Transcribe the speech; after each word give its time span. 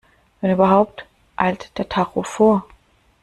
Wenn 0.39 0.49
überhaupt, 0.49 1.05
eilt 1.35 1.77
der 1.77 1.87
Tacho 1.87 2.23
vor. 2.23 2.65